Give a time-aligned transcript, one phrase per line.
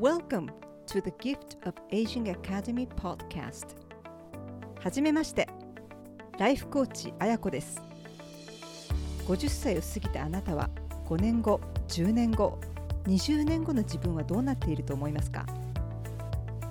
[0.00, 0.48] Welcome
[0.86, 3.76] to the Gift of Aging Academy podcast.
[4.82, 5.46] はじめまして。
[6.38, 7.82] ライフコーチあやこです。
[9.26, 10.70] 50歳を過ぎたあなたは
[11.06, 12.58] 5年後10年後
[13.08, 15.44] 20年後の自分はどうなっていると思いますか？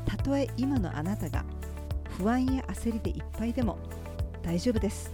[0.07, 1.45] たとえ今のあなたが
[2.17, 3.77] 不安や焦りでいっぱいでも
[4.41, 5.11] 大丈夫です。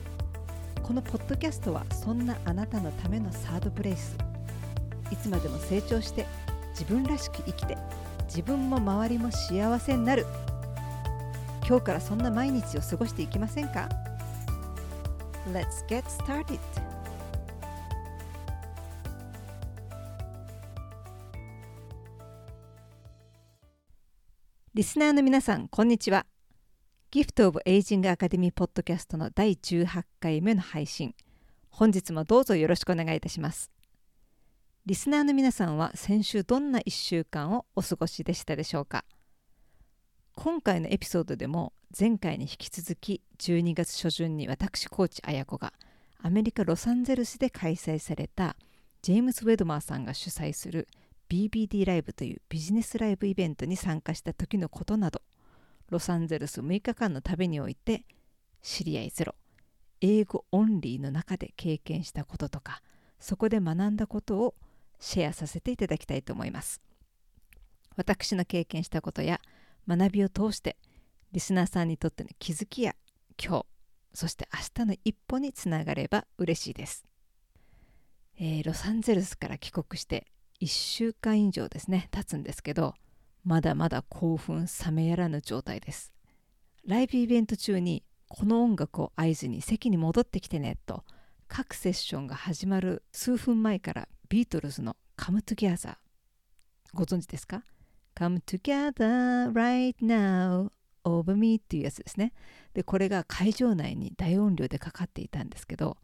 [0.82, 4.16] このポッドキャストはそんなあなたのためのサードプレイス。
[5.11, 6.25] いつまでも成長して
[6.70, 7.78] 自分らしく生きて
[8.28, 10.25] 自分も周りも幸せになる
[11.68, 13.89] 今日からそんな毎日を過ごしていきませんか
[15.51, 16.60] ？Let's get started!
[24.76, 26.26] リスナーの皆さん、こんにちは。
[27.10, 31.15] ギフト・オブ・エイジング・アカデミー・ポッドキャストの第18回目の配信。
[31.70, 33.75] 本日もどうぞよろしくお願いいたします。
[34.86, 39.03] リスナーの皆さんは先週どんな1週間をお過ごしでしたでしょうか？
[40.36, 45.73] 今回のエピソードでも前回に引き続き12月初旬に私コーチ綾子が
[46.22, 48.56] アメリカ・ロサンゼルスで開催された
[49.02, 50.88] ジェームズ・ウェドマーさんが主催する
[51.30, 55.23] BBD ライブというビジネスライブイベントに参加した時のことなど
[55.89, 58.03] ロサンゼルス6日間の旅において
[58.61, 59.33] 知り合いゼロ
[60.02, 62.83] 英語オンリーの中で経験したこととか
[63.19, 64.53] そこで学んだことを
[65.06, 66.81] シェアさせていただきたいと思います。
[67.95, 69.39] 私の経験したことや
[69.88, 70.78] 学びを通して
[71.31, 72.95] リスナーさんにとっての気づきや
[73.42, 73.66] 今日
[74.14, 77.06] そして明日の一歩につながれば嬉しいです、
[78.39, 80.25] えー、ロサンゼルスから帰国して
[80.62, 82.95] 1週間以上ですね経つんですけど
[83.44, 86.14] まだまだ興奮冷めやらぬ状態です
[86.86, 91.03] ライブイベント中にこの音楽を合図に席に戻ってきてねと
[91.47, 95.95] 各セッションが始まる数分前からビートルズの Come Together
[96.94, 97.63] ご存知ですか
[98.16, 100.72] ？Come Together Right Now
[101.03, 102.34] Over Me っていうやつですね。
[102.74, 105.97] でこれが会場内に大音量でかかっていたんですけど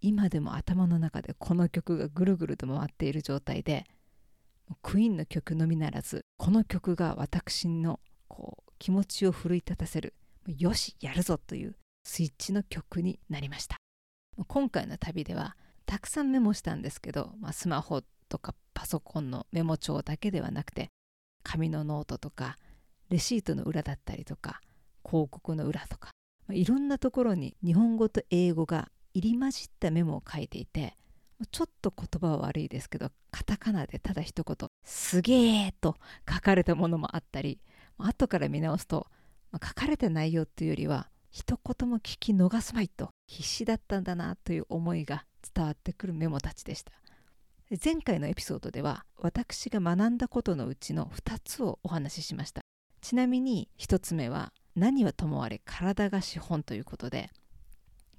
[0.00, 3.84] 今でも頭の中でこの曲がぐるぐると回っている状態で
[4.82, 10.14] クイーンの曲のみならずこの曲が私のこう気持ちを奮い立たせる
[10.46, 13.76] よしやるぞというスイッチの曲になりました。
[14.48, 15.56] 今回の旅では
[15.92, 20.88] たくさんメモしたんですけど、まあ、スマホとかパソコンのメモ帳だけではなくて
[21.42, 22.56] 紙のノートとか
[23.10, 24.62] レシートの裏だったりとか
[25.04, 26.08] 広告の裏とか、
[26.46, 30.96] まあ、いろんなところに日本語と英語が入り混じったメモを書いていて
[31.50, 35.34] ちょっと言葉は悪いですけどカタカナでただ一言「すげ
[35.68, 37.60] え!」と書かれたものもあったり
[37.98, 39.08] 後から見直すと、
[39.50, 46.92] まあ、書かれた内容というよりは一言も聞き逃すまいと必死だったんだなという思いが伝わってくるメモたちでした。
[47.82, 52.60] 前回のエピソードでは私が学んだことのうちの2つをお話ししました。
[53.00, 57.30] ちなみに1つ目は何はともあれ体が資本ということで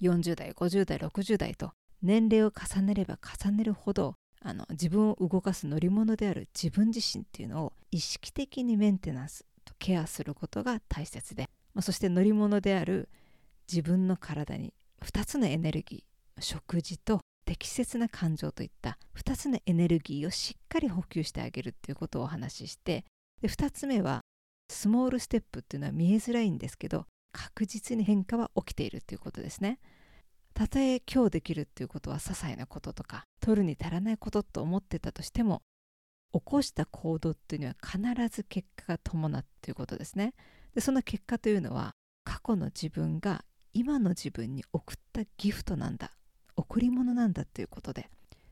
[0.01, 13.09] 40代50代60代と年齢を重ねれば重ねるほどあの自分を動かす乗り物である自分自身っていうのを意識的にメンテナンスとケアすることが大切で、まあ、そして乗り物である
[13.71, 23.05] 自分の体に2つのエネルギー食事と適切な感情といった2つのエネルギーをしっかり補給してあげるっていうことをお話しして
[23.41, 24.21] で2つ目は
[24.69, 29.79] スモールステップっていうのは見えづらいんですけど確実に変化は起きているっていうことですね。
[30.53, 35.63] たとえ今日できるっていうことは些細なこととか取るに足らないことと思ってたとしても
[36.31, 40.35] 起こした行動っていうのは必ず結果が伴うということですね。
[40.73, 46.11] でその結果というのは過去の自分が今の自分に送ったギフトなんだ。
[46.55, 48.09] 贈り物なんだっていうことで。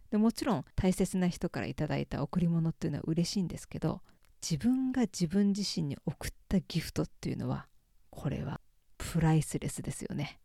[0.09, 4.01] でもちろん大切な人から頂いた贈り物っていうのは嬉しいんですけど
[4.41, 7.67] 自分が自分自身に送ったギフトっていうのは
[8.09, 8.59] これは
[8.97, 10.39] プライスレスですよね。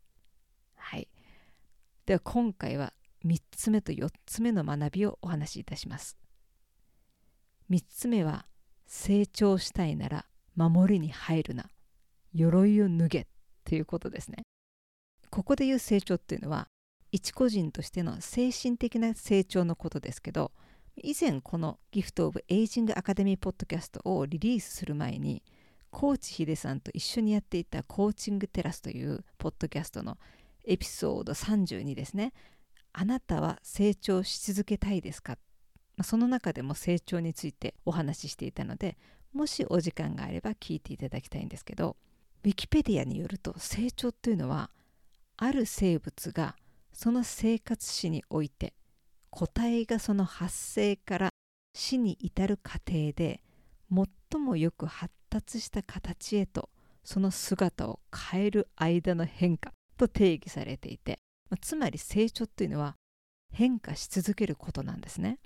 [0.75, 1.09] はい。
[2.05, 2.93] では今回は
[3.25, 6.17] 3つ目と4つ目の学びをお話しいたします。
[7.69, 8.45] 3つ目は
[8.85, 10.25] 成長したいなら
[10.55, 11.69] 守りに入るな。
[12.37, 13.27] 鎧を脱げ
[13.65, 14.43] ということですね。
[15.29, 16.67] ここで言う成長っていうのは
[17.11, 20.51] 一個人としての精神的な成長のことですけど
[20.95, 25.43] 以前このギフト・オブ・エイジング・アカデミー・ポッドキャストをリリースする前に
[25.89, 30.17] コーチヒデさんと一緒にやっていたコーチングテラスというポッドキャストの
[30.65, 32.33] エピソード32ですね
[32.93, 35.37] あなたは成長し続けたいですか？
[36.03, 38.97] その中でも成長についてお話ししていたので
[39.33, 41.95] もしお時間があれば聞いていただきたいんですけど
[42.43, 44.69] ウィキペディアによると成長というのは
[45.37, 46.55] ある生物が
[46.93, 48.73] その生活史において
[49.29, 51.29] 個体がその発生から
[51.75, 53.41] 死に至る過程で
[54.31, 56.69] 最もよく発達した形へと
[57.03, 57.99] その姿を
[58.31, 61.19] 変える間の変化と定義されていて、
[61.61, 62.95] つまり成長というのは
[63.53, 65.39] 変化し続けることなんですね。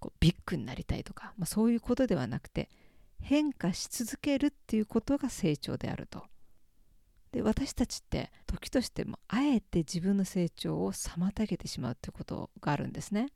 [0.00, 2.68] こうビッグになりたいとか、まあ、そういうことではなくて
[3.22, 6.24] 変化し続けるっていうことが成長であると。
[7.32, 13.28] で私たちって時としてもあえて自分の成長を妨げてしまうということがあるんですね。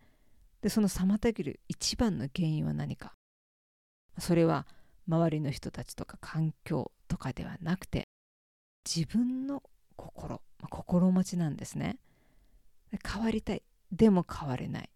[0.61, 3.15] でその妨げる一番の原因は何か
[4.19, 4.67] それは
[5.09, 8.09] 周りの人たちとか環境とかではなくて
[8.85, 9.63] 自分の
[9.97, 11.99] 心、まあ、心持ちなんですね。
[13.05, 13.63] 変わりたい
[13.93, 14.91] でも変われない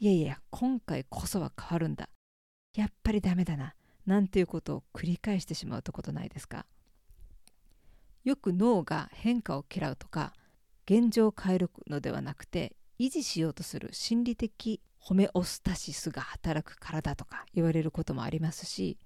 [0.00, 2.08] いやいや今回こそは変わるんだ
[2.74, 3.74] やっぱりダメだな
[4.06, 6.66] なんていうことを繰り返してしまうとことないですか？
[8.24, 10.34] よく脳が変化を嫌うとか
[10.84, 18.98] 現状を変えるのではなくて維持しようとする心理的ホメオスタシスが働く体とか言われることもありますし、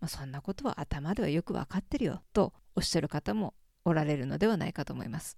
[0.00, 3.52] まあ、そんなことは頭ではよく分かってるよとおっしゃる方も
[3.84, 5.36] おられるのではないかと思います。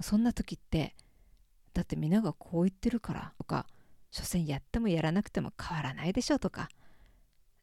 [0.00, 0.94] そんな時って
[1.72, 3.66] だって皆がこう言ってるからとか
[4.10, 6.68] 所詮やってもやらなくても変わらないでしょとか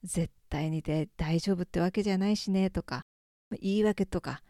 [0.03, 3.01] 絶対にで大丈夫ってわけじゃないしねとか
[3.61, 4.43] 言い訳とか、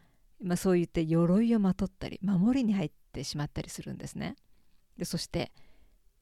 [0.44, 4.36] まあ、そう言って鎧をまとったり守りに入ってしまったりするんですね。
[4.98, 5.51] でそして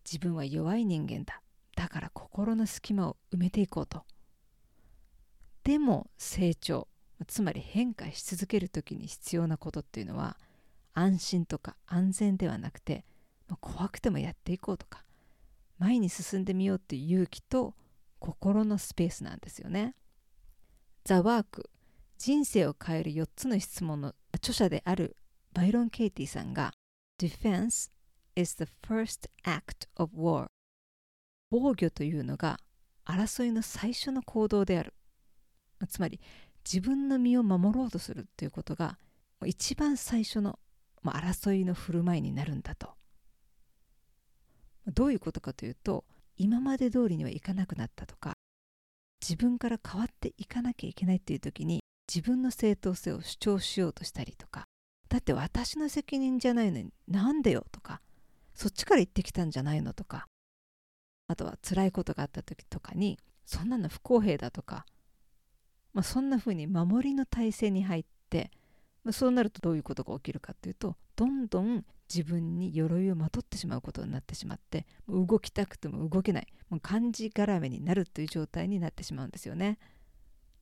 [0.06, 1.42] 自分は弱い人間だ
[1.76, 4.04] だから心の隙間を埋めていこうと。
[5.64, 6.88] でも成長
[7.28, 10.38] つまり変化し続ける時に必要なことっていうのは
[10.94, 13.06] 安心とか安全ではなくて、
[13.48, 15.04] まあ、怖くてもやっていこうとか
[15.78, 17.76] 前に進んでみようっていう勇気と
[18.20, 19.96] 心のスペースなんですよね。
[21.06, 21.70] ザ・ワーク
[22.18, 25.16] 人生を変える4つの質問の著者である
[25.54, 26.74] バイロン・ケイティさんが
[27.18, 27.92] Defense
[28.36, 30.48] is the first act of war
[31.50, 32.60] 防御というのが
[33.06, 34.94] 争いの最初の行動である。
[35.88, 36.20] つまり
[36.66, 39.00] 自分の身を守ろうとするということが
[39.46, 40.60] 一番最初の
[41.04, 42.94] 争いの振る舞いになるんだと。
[44.86, 46.06] どういうことかというと
[46.40, 48.34] 今まで通りにはいかなくなったとか
[49.22, 51.82] 自分から変わっていかなきゃいけないっていう時に
[52.14, 54.64] 自分の正当性を主張しようとしたりとか
[55.10, 58.02] だって私の責任じゃないのになんでよとか
[58.54, 60.26] そっちから言ってきたんじゃないのとか
[61.28, 64.86] あとは辛いことがあった時とかにそんなの不公平だとか、
[65.94, 68.50] まあ、そんな風に守りの体制に入って、
[69.04, 71.84] まあ、そうなるとどういうことが起きるかっていうとどんどん
[72.14, 79.78] 自分に鎧をまとってしまうことになってしまって動きたくても動けないもうがんじがらめになるという状態になってしまうんですよね。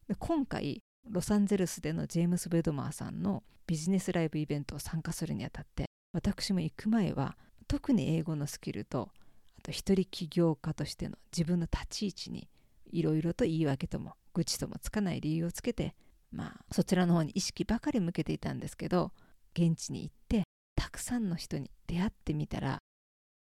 [0.07, 9.09] で今回ロサンゼルスでのジェームス・ベドマーさんのビジネスライブイベントを参加するにあたって私も行く前は特に英語のスキルと
[9.57, 12.49] あと一人起業家としての自分の立ち位置に
[12.91, 15.95] いろいろと言い訳とも愚痴ともつかない理由をつけて
[16.31, 19.11] まあそちらの方に意識ばかり向けていたんですけど
[19.53, 20.43] 現地に行って
[20.87, 22.81] たくさんの人に出会ってみたら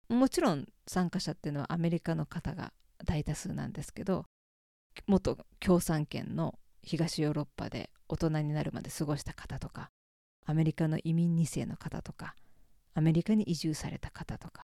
[0.08, 2.72] もちろん参加者っていうのはアメリカの方が
[3.04, 4.24] 大多数なんですけど
[5.06, 9.90] 元共産圏の東ヨーロッパで大人になるまで過ごした方とか
[10.46, 12.36] アメリカの移民2世の方とか
[12.94, 14.62] アメリカに移住された方とか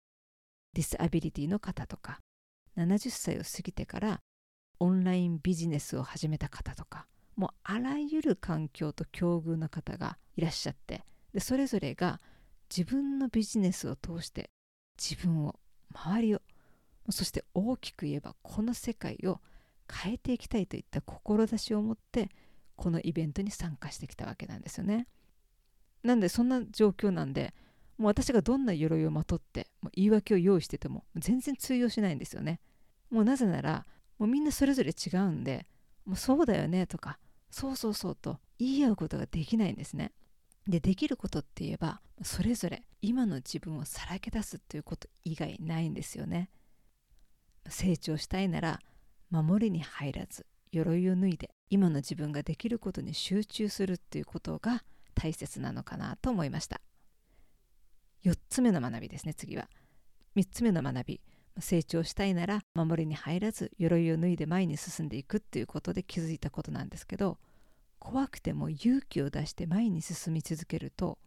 [0.74, 2.19] disability の方とか
[2.77, 4.19] 70歳を過ぎてから
[4.81, 7.07] オンラインビジネスを始めた方とか
[7.38, 11.05] もうあらゆる環境と境遇の方がいらっしゃって
[11.39, 12.19] それぞれが
[12.75, 14.50] 自分のビジネスを通して
[14.97, 15.59] 自分を
[15.93, 16.41] 周りを
[17.09, 19.39] そして大きく言えばこの世界を
[19.89, 22.29] 変えていきたいといった志を持って
[22.75, 25.07] このイベントに参加してきたわけなんですよね。
[26.03, 27.53] なんでそんな状況なんで
[27.97, 32.59] もう私がどんな鎧をまとってもう言い訳を用意してても全然通用しないんですよね。
[33.09, 33.86] もうなぜなら
[34.19, 35.65] もうみんなそれぞれ違うんで
[36.05, 37.17] もうそうだよねとか
[37.50, 40.12] そうそうそうと言い合うことができないんですね。
[40.67, 46.50] でできることって言えばそれぞれ今の自分をさらけ出すっていうこと以外ないんですよね。
[47.69, 48.79] 成長したいなら
[49.29, 54.83] 守りに入らず鎧を脱いで今の自分ができることに集中するっていうことが
[55.15, 56.81] 大切なのかなと思いました
[58.24, 59.67] 4つ目の学びですね次は
[60.36, 61.21] 3つ目の学び
[61.59, 67.38] 成長したいなら守りに入らず鎧を脱いで前に進んでいくっていうことで気づいたことなんですけど
[68.00, 71.18] 怖くても勇気を出して前に進み続けると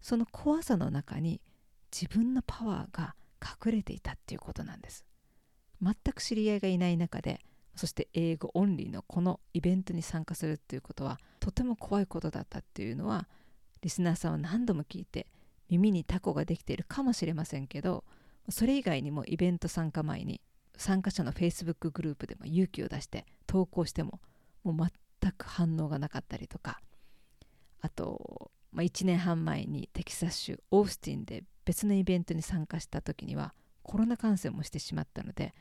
[0.00, 1.40] その怖さの中に
[1.92, 5.04] 自分のパワーが隠れていたっていうことなんです。
[5.82, 7.40] 全く知り合いがいない中で
[7.76, 13.28] そして英語オンリーのこのイベントに参加するっていうことはとても怖いことだったっていうのは
[13.82, 15.26] リスナーさんは何度も聞いて
[15.68, 18.04] 耳にタコができているかもしれませんけど
[18.48, 20.40] それ以外にもイベント参加前に
[20.76, 24.20] 参加者の Facebook グループでも勇気を出して投稿しても
[24.62, 24.74] もう
[25.24, 26.80] 全く反応がなかったりとか。
[27.80, 35.54] あと、まあ、1年半前にテキサス州オースティンで別のイベントに参加した時にはコロナ感染もしてしまったので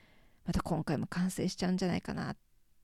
[0.46, 2.38] また今回も感染しちゃうんじゃないかなっ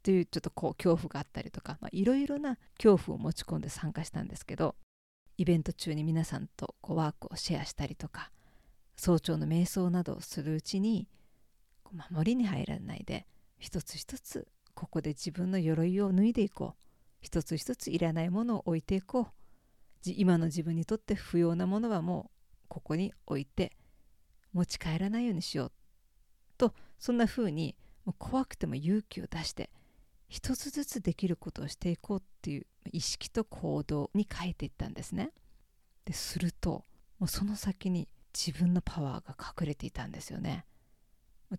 [0.03, 4.75] ていうちょっとこう恐怖があったりとかいろいろな恐怖を持ち込んで参加したんですけど
[5.37, 8.31] イベント中に皆さんとこうワークをシェアしたりとか
[8.97, 11.07] 早朝の瞑想などをするうちに
[12.11, 13.25] 守りに入らないで
[13.57, 14.47] 一つ一つ
[14.79, 16.83] ここで自分の鎧を脱いでいこう
[17.19, 19.27] 一つ一ついらないものを置いていこう
[20.05, 22.31] 今の自分にとって不要なものはも
[22.63, 23.73] うここに置いて
[24.53, 25.71] 持ち帰らないようにしよう
[26.57, 29.69] とそんな風にもう怖くても勇気を出して
[30.29, 35.31] 一つずつできることをしていこうっていう意識と行動に変えていったんですね。
[36.05, 36.85] ですると
[37.17, 40.65] もうその先に自分のパワーが隠れていたんですよね。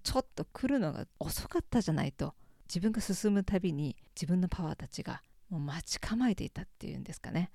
[0.02, 2.34] ちょっと来るのが遅かったじゃないと
[2.70, 7.50] 自分が進むたびに自分のパワーたちがもう待ち構えていたっていうんですかね。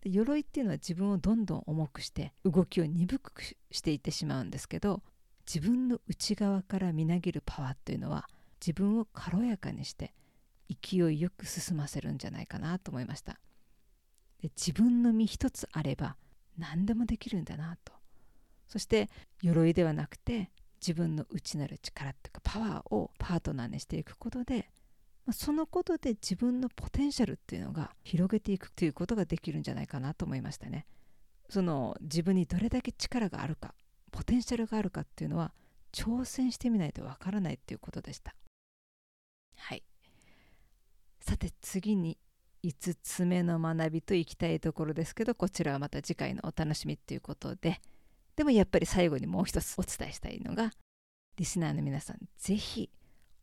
[0.00, 5.02] で鎧っていうのは自分をどんどん重くして動きを鈍くしていってしまうんですけど
[5.46, 8.28] 自分の内側からみなぎるパワーっていうのは
[8.60, 10.12] 自分を軽やかにして
[10.68, 13.34] 勢いよく進ませるんじゃないかなと思いました
[14.42, 16.16] で自分の身一つあれば
[16.58, 17.92] 何でもできるんだなと
[18.66, 19.08] そして
[19.40, 24.70] 鎧ではなくて自分の内なる力っていうかパワーをパートナーにしていくことで
[25.26, 30.86] まそのことで自分のポテンシャルっていうのが広げていくということができるんじゃないかなと思いましたね。
[31.48, 33.74] その自分にどれだけ力があるか
[34.10, 35.52] ポテンシャルがあるかっていうのは
[35.92, 38.34] 挑戦してみないとわからないっていうことでした。
[39.56, 39.82] はい
[41.20, 42.18] さて次に
[42.62, 47.80] 5つ目の学びといきたいところですけどこちらはまた次回のお楽しみっていうことで
[48.36, 50.70] でもやっぱり最後にもう一つお伝えしたいのが
[51.36, 52.90] リスナーの皆さん是非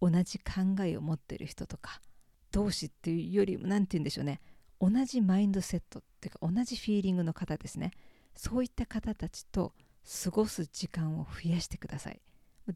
[0.02, 2.02] 同じ考えを持ってる人とか
[2.52, 4.40] 同士っていうよりも何て言うんでしょうね。
[4.80, 7.92] 同じマインドセットっていうか同じフィーリングの方ですね。
[8.36, 9.74] そういった方たちと
[10.24, 12.22] 過ごす時間を増やしてください。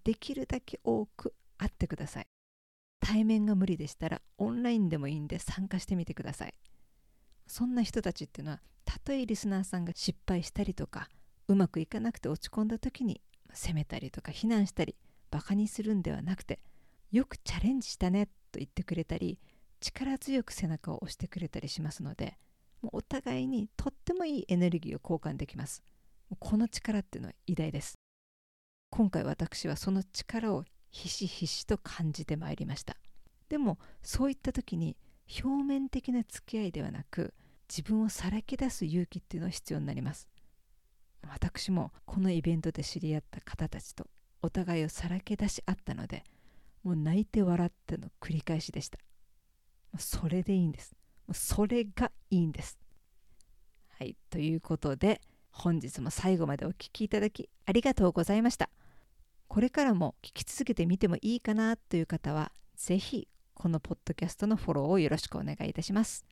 [0.03, 2.27] できるだけ多く会ってください。
[2.99, 6.53] 対面が無理でしたらオンラインでもいいんで参加してみてください。
[7.45, 11.09] そんな人たちっていうのはたとえリスナーさんが失敗したりとか
[11.47, 13.21] うまくいかなくて落ち込んだ時に
[13.53, 14.95] 責めたりとか非難したり
[15.31, 16.59] バカにするんではなくて
[17.11, 19.39] よくチャレンジしたねと言ってくれたり
[19.79, 22.37] 力強く背中を押してくれたりしますので
[22.81, 25.83] もうお互いにとってもいいエネルギーを交換できます。
[26.39, 27.95] この力っていうのは偉大です。
[28.91, 32.97] 今回私はその力をひしひしと感じてまいりました。
[33.49, 34.97] でもそういった時に
[35.43, 37.33] 表面的な付き合いではなく
[37.69, 40.27] 自分をさらけ出す勇気っていうのが必要になります。
[41.31, 44.07] 私もこのイベントで知り合った方たちと
[44.41, 46.23] お互いをさらけ出し合ったので
[46.83, 48.99] もう泣いて笑っての繰り返しでした。
[49.97, 50.95] それでいいんです。
[51.33, 52.77] それがいいんです。
[53.97, 58.69] はいということで本日も最後までお聴きいただきありがとうございました。
[59.47, 66.25] これからも聞き続けてみてもいいかなという方は是非このポッドキャストのフォローをよろしくお願いいたします。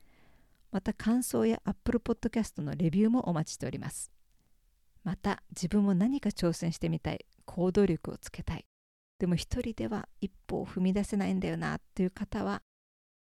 [0.72, 4.15] また感想や Apple Podcast のレビューもお待ちしております。
[5.06, 7.26] また自分も何か挑戦してみたい。
[7.46, 8.66] 行動力をつけたい。
[9.20, 12.62] でも一人では一歩を踏み出せないんだよなという方は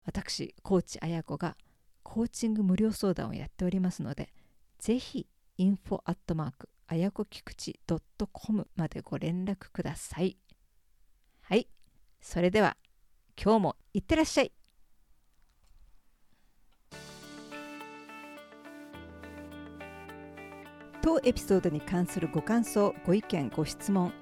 [0.07, 1.57] 私コーチあや子が
[2.03, 4.33] コーチング無料相談をやっておりますので
[4.79, 5.27] ぜひ
[5.59, 7.79] info アットマークあやこきくち
[8.33, 10.39] .com までご連絡ください。
[11.43, 11.69] はい。
[12.21, 12.77] それでは
[13.41, 14.53] 今日もいってらっしゃい。
[21.07, 24.13] 当エピソードに関するご感想ご意見ご質問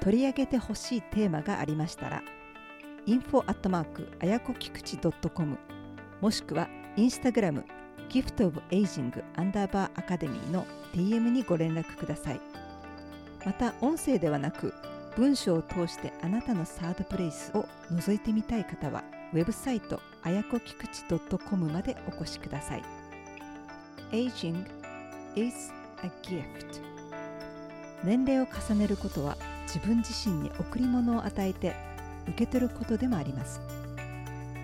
[0.00, 2.22] 取り上げてほしいテーマがありましたら
[3.08, 5.58] info アットマークあやこきくち .com
[6.20, 7.64] もしくはインスタグラム
[8.08, 10.64] ギフトオブエイジングアンダーバーアカデミーの
[10.94, 12.40] DM にご連絡ください。
[13.44, 14.72] また音声ではなく
[15.16, 19.02] 文章を通してあなたのサードプレイスを覗いてみたい方は
[19.34, 21.02] ウェブサイトあやこきくち
[21.48, 22.82] .com までお越しください。
[24.12, 24.64] Aging
[25.34, 26.82] is a gift.
[28.04, 31.74] 年齢を重ねることは自分自身に贈り物を与えて
[32.28, 33.60] 受け取ることでもあります。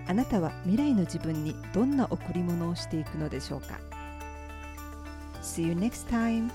[0.07, 3.79] あなたは未来の自分にどんな贈り物をしていくのでしょうか
[5.41, 6.49] ？See you next time!